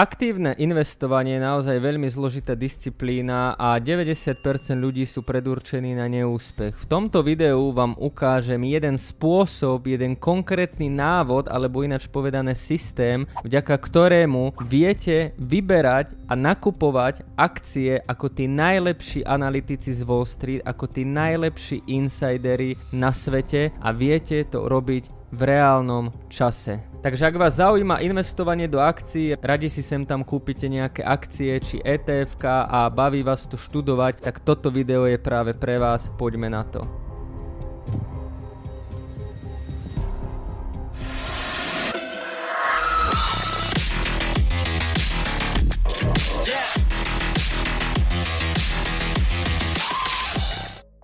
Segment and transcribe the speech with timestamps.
[0.00, 4.40] Aktívne investovanie je naozaj veľmi zložitá disciplína a 90%
[4.72, 6.72] ľudí sú predurčení na neúspech.
[6.72, 13.76] V tomto videu vám ukážem jeden spôsob, jeden konkrétny návod, alebo ináč povedané systém, vďaka
[13.76, 21.04] ktorému viete vyberať a nakupovať akcie ako tí najlepší analytici z Wall Street, ako tí
[21.04, 26.82] najlepší insidery na svete a viete to robiť v reálnom čase.
[27.00, 31.80] Takže ak vás zaujíma investovanie do akcií, radi si sem tam kúpite nejaké akcie či
[31.80, 36.60] ETF a baví vás to študovať, tak toto video je práve pre vás, poďme na
[36.66, 36.99] to.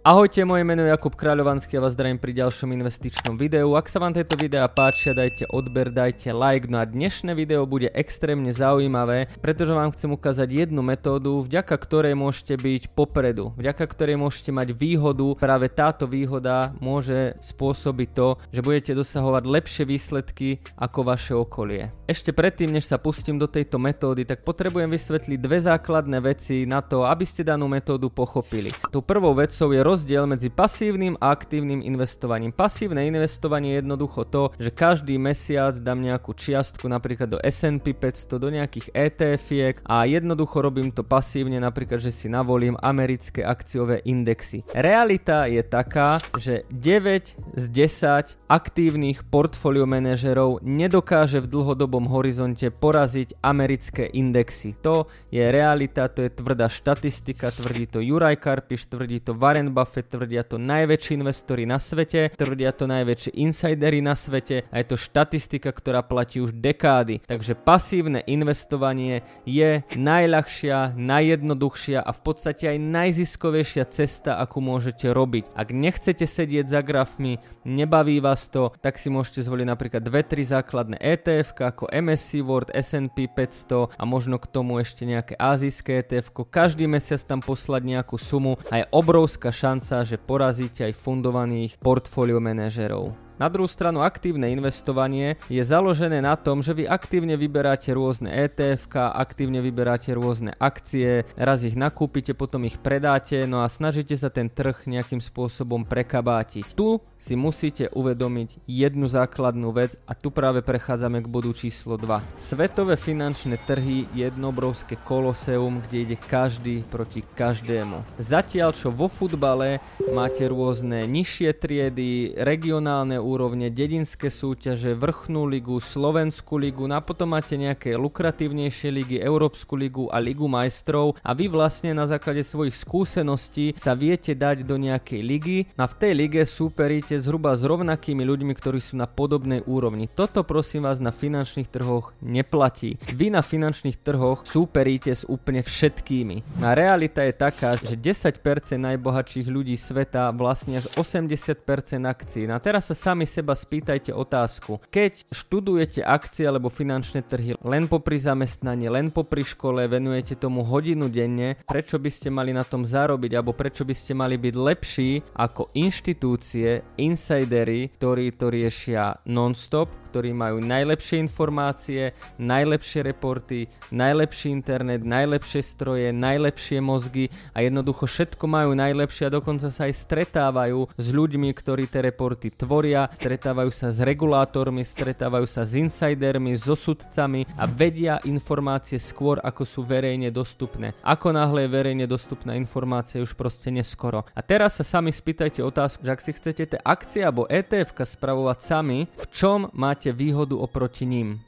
[0.06, 3.74] Ahojte, moje meno je Jakub Kráľovanský a vás zdravím pri ďalšom investičnom videu.
[3.74, 6.70] Ak sa vám tieto videá páčia, dajte odber, dajte like.
[6.70, 12.15] No a dnešné video bude extrémne zaujímavé, pretože vám chcem ukázať jednu metódu, vďaka ktorej
[12.15, 15.43] môžete byť popredu, vďaka ktorej môžete mať výhodu.
[15.43, 21.91] Práve táto výhoda môže spôsobiť to, že budete dosahovať lepšie výsledky ako vaše okolie.
[22.07, 26.79] Ešte predtým, než sa pustím do tejto metódy, tak potrebujem vysvetliť dve základné veci na
[26.79, 28.70] to, aby ste danú metódu pochopili.
[28.95, 32.52] Tou prvou vecou je roz rozdiel medzi pasívnym a aktívnym investovaním.
[32.52, 38.37] Pasívne investovanie je jednoducho to, že každý mesiac dám nejakú čiastku napríklad do S&P 500,
[38.37, 44.69] do nejakých ETF-iek a jednoducho robím to pasívne, napríklad, že si navolím americké akciové indexy.
[44.77, 53.41] Realita je taká, že 9 z 10 aktívnych portfólio manažerov nedokáže v dlhodobom horizonte poraziť
[53.41, 54.77] americké indexy.
[54.85, 59.85] To je realita, to je tvrdá štatistika, tvrdí to Juraj Karpiš, tvrdí to Warren Buffett,
[59.87, 64.87] Buffett, tvrdia to najväčší investori na svete, tvrdia to najväčší insidery na svete a je
[64.91, 67.22] to štatistika, ktorá platí už dekády.
[67.22, 75.54] Takže pasívne investovanie je najľahšia, najjednoduchšia a v podstate aj najziskovejšia cesta, akú môžete robiť.
[75.54, 80.96] Ak nechcete sedieť za grafmi, nebaví vás to, tak si môžete zvoliť napríklad 2-3 základné
[80.98, 86.34] ETF ako MSC World, S&P 500 a možno k tomu ešte nejaké azijské ETF.
[86.50, 91.82] Každý mesiac tam poslať nejakú sumu a je obrovská šanca šanca, že porazíte aj fundovaných
[91.82, 93.25] portfólio manažerov.
[93.36, 98.92] Na druhú stranu aktívne investovanie je založené na tom, že vy aktívne vyberáte rôzne ETF,
[99.16, 104.48] aktívne vyberáte rôzne akcie, raz ich nakúpite, potom ich predáte, no a snažíte sa ten
[104.48, 106.76] trh nejakým spôsobom prekabátiť.
[106.76, 112.41] Tu si musíte uvedomiť jednu základnú vec a tu práve prechádzame k bodu číslo 2.
[112.41, 118.00] Svetové finančné trhy je jedno obrovské koloseum, kde ide každý proti každému.
[118.16, 119.78] Zatiaľ čo vo futbale
[120.10, 127.34] máte rôzne nižšie triedy, regionálne úrovne, dedinské súťaže, vrchnú ligu, slovenskú ligu, no a potom
[127.34, 132.78] máte nejaké lukratívnejšie ligy, Európsku ligu a Ligu majstrov a vy vlastne na základe svojich
[132.78, 138.22] skúseností sa viete dať do nejakej ligy a v tej lige súperíte zhruba s rovnakými
[138.22, 140.06] ľuďmi, ktorí sú na podobnej úrovni.
[140.06, 143.00] Toto prosím vás na finančných trhoch neplatí.
[143.10, 146.60] Vy na finančných trhoch súperíte s úplne všetkými.
[146.60, 148.37] A realita je taká, že 10%
[148.76, 151.56] najbohatších ľudí sveta vlastne až 80%
[152.04, 152.44] akcií.
[152.44, 154.77] No a teraz sa sami sami seba spýtajte otázku.
[154.93, 161.09] Keď študujete akcie alebo finančné trhy len popri zamestnaní, len popri škole, venujete tomu hodinu
[161.09, 165.10] denne, prečo by ste mali na tom zarobiť alebo prečo by ste mali byť lepší
[165.32, 175.03] ako inštitúcie, insidery, ktorí to riešia non-stop, ktorí majú najlepšie informácie, najlepšie reporty, najlepší internet,
[175.03, 181.06] najlepšie stroje, najlepšie mozgy a jednoducho všetko majú najlepšie a dokonca sa aj stretávajú s
[181.11, 187.43] ľuďmi, ktorí tie reporty tvoria, stretávajú sa s regulátormi, stretávajú sa s insidermi, so sudcami
[187.59, 190.93] a vedia informácie skôr ako sú verejne dostupné.
[191.03, 194.23] Ako náhle je verejne dostupná informácia už proste neskoro.
[194.37, 198.59] A teraz sa sami spýtajte otázku, že ak si chcete tie akcie alebo ETF spravovať
[198.61, 201.40] sami, v čom máte máte výhodu oproti ním.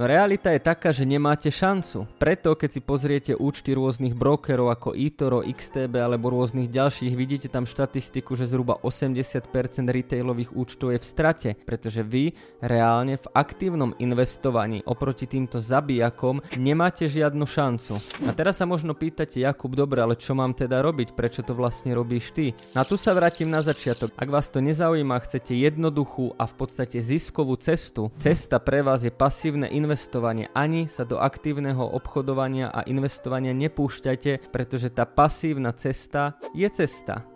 [0.00, 2.08] No realita je taká, že nemáte šancu.
[2.16, 7.68] Preto, keď si pozriete účty rôznych brokerov ako eToro, XTB alebo rôznych ďalších, vidíte tam
[7.68, 9.44] štatistiku, že zhruba 80%
[9.92, 12.32] retailových účtov je v strate, pretože vy
[12.64, 18.00] reálne v aktívnom investovaní oproti týmto zabijakom nemáte žiadnu šancu.
[18.24, 21.12] A teraz sa možno pýtate, Jakub, dobre, ale čo mám teda robiť?
[21.12, 22.56] Prečo to vlastne robíš ty?
[22.72, 24.16] Na tu sa vrátim na začiatok.
[24.16, 29.12] Ak vás to nezaujíma, chcete jednoduchú a v podstate ziskovú cestu, cesta pre vás je
[29.12, 36.38] pasívne investovanie investovanie, ani sa do aktívneho obchodovania a investovania nepúšťajte, pretože tá pasívna cesta
[36.54, 37.26] je cesta.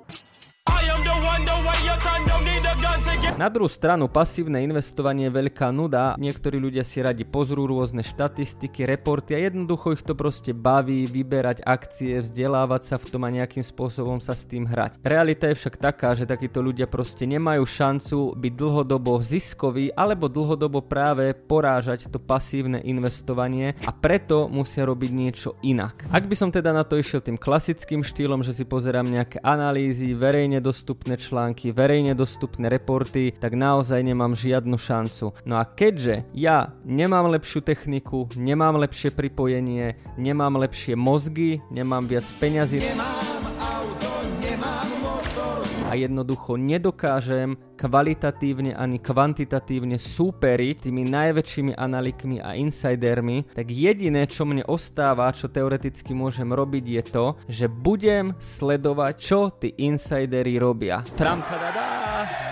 [3.35, 8.87] Na druhú stranu pasívne investovanie je veľká nuda, niektorí ľudia si radi pozrú rôzne štatistiky,
[8.87, 13.67] reporty a jednoducho ich to proste baví vyberať akcie, vzdelávať sa v tom a nejakým
[13.67, 15.03] spôsobom sa s tým hrať.
[15.03, 20.87] Realita je však taká, že takíto ľudia proste nemajú šancu byť dlhodobo ziskoví alebo dlhodobo
[20.87, 26.07] práve porážať to pasívne investovanie a preto musia robiť niečo inak.
[26.07, 30.15] Ak by som teda na to išiel tým klasickým štýlom, že si pozerám nejaké analýzy,
[30.15, 35.33] verejne dostupné články, verejne dostupné reporty, tak naozaj nemám žiadnu šancu.
[35.49, 42.27] No a keďže ja nemám lepšiu techniku, nemám lepšie pripojenie, nemám lepšie mozgy, nemám viac
[42.37, 44.11] peňazí, nemám auto,
[44.43, 53.71] nemám motor a jednoducho nedokážem kvalitatívne ani kvantitatívne súperiť tými najväčšími analykmi a insidermi, tak
[53.71, 59.71] jediné, čo mne ostáva, čo teoreticky môžem robiť, je to, že budem sledovať, čo tí
[59.79, 61.07] insidery robia.
[61.15, 61.94] Trampadadá!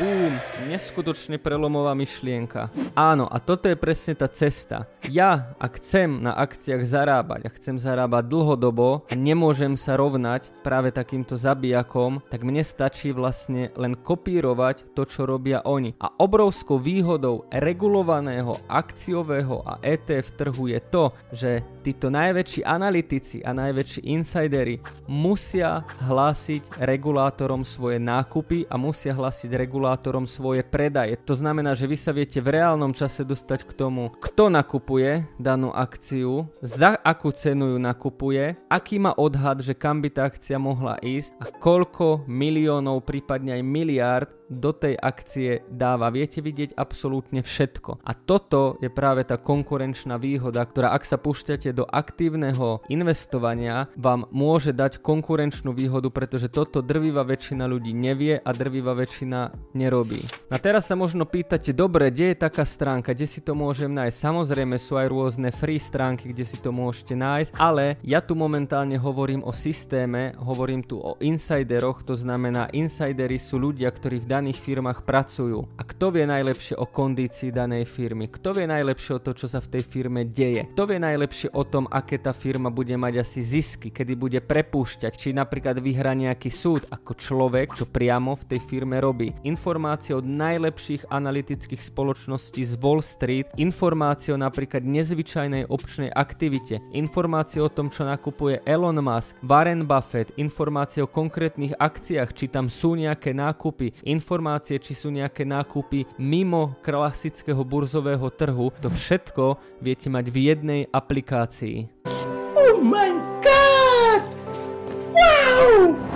[0.00, 0.32] Bum,
[0.72, 2.72] neskutočne prelomová myšlienka.
[2.96, 4.88] Áno, a toto je presne tá cesta.
[5.04, 10.96] Ja, ak chcem na akciách zarábať a chcem zarábať dlhodobo a nemôžem sa rovnať práve
[10.96, 15.92] takýmto zabijakom, tak mne stačí vlastne len kopírovať to, čo robia oni.
[16.00, 21.04] A obrovskou výhodou regulovaného akciového a ETF trhu je to,
[21.36, 21.50] že
[21.84, 29.81] títo najväčší analytici a najväčší insidery musia hlásiť regulátorom svoje nákupy a musia hlásiť regulátorom
[30.26, 31.19] svoje predaje.
[31.26, 35.75] To znamená, že vy sa viete v reálnom čase dostať k tomu, kto nakupuje danú
[35.75, 40.99] akciu, za akú cenu ju nakupuje, aký má odhad, že kam by tá akcia mohla
[41.00, 46.10] ísť a koľko miliónov, prípadne aj miliárd do tej akcie dáva.
[46.14, 48.02] Viete vidieť absolútne všetko.
[48.02, 54.28] A toto je práve tá konkurenčná výhoda, ktorá ak sa púšťate do aktívneho investovania, vám
[54.30, 60.20] môže dať konkurenčnú výhodu, pretože toto drvivá väčšina ľudí nevie a drvivá väčšina nerobí.
[60.52, 64.16] A teraz sa možno pýtate, dobre, kde je taká stránka, kde si to môžem nájsť?
[64.18, 69.00] Samozrejme sú aj rôzne free stránky, kde si to môžete nájsť, ale ja tu momentálne
[69.00, 74.41] hovorím o systéme, hovorím tu o insideroch, to znamená insidery sú ľudia, ktorí v danej
[74.42, 75.70] daných firmách pracujú.
[75.78, 78.26] A kto vie najlepšie o kondícii danej firmy?
[78.26, 80.66] Kto vie najlepšie o to, čo sa v tej firme deje?
[80.74, 85.14] Kto vie najlepšie o tom, aké tá firma bude mať asi zisky, kedy bude prepúšťať,
[85.14, 89.30] či napríklad vyhrá nejaký súd ako človek, čo priamo v tej firme robí.
[89.46, 97.62] Informácie od najlepších analytických spoločností z Wall Street, informácie o napríklad nezvyčajnej občnej aktivite, informácie
[97.62, 102.98] o tom, čo nakupuje Elon Musk, Warren Buffett, informácie o konkrétnych akciách, či tam sú
[102.98, 110.06] nejaké nákupy, informácie informácie, či sú nejaké nákupy mimo klasického burzového trhu, to všetko viete
[110.06, 112.01] mať v jednej aplikácii.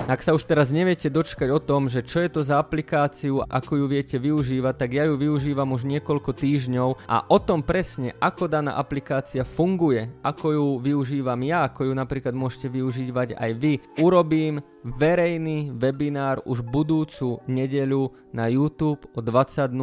[0.07, 3.83] Ak sa už teraz neviete dočkať o tom, že čo je to za aplikáciu, ako
[3.83, 8.47] ju viete využívať, tak ja ju využívam už niekoľko týždňov a o tom presne, ako
[8.47, 14.63] daná aplikácia funguje, ako ju využívam ja, ako ju napríklad môžete využívať aj vy, urobím
[14.87, 19.75] verejný webinár už budúcu nedeľu na YouTube o 20.00,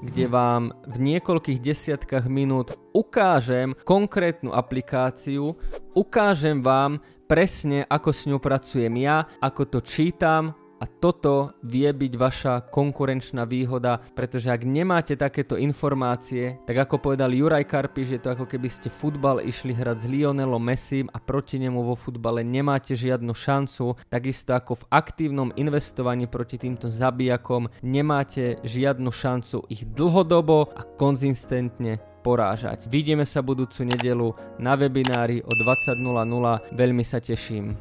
[0.00, 5.52] kde vám v niekoľkých desiatkách minút ukážem konkrétnu aplikáciu,
[5.92, 12.12] ukážem vám presne, ako s ňou pracujem ja, ako to čítam, a toto vie byť
[12.16, 18.32] vaša konkurenčná výhoda, pretože ak nemáte takéto informácie, tak ako povedal Juraj Karpiš, je to
[18.32, 22.96] ako keby ste futbal išli hrať s Lionelom Messim a proti nemu vo futbale nemáte
[22.96, 30.72] žiadnu šancu, takisto ako v aktívnom investovaní proti týmto zabijakom nemáte žiadnu šancu ich dlhodobo
[30.72, 32.86] a konzistentne porážať.
[32.86, 37.72] Vidíme sa budúcu nedelu na webinári o 20.00, veľmi sa teším.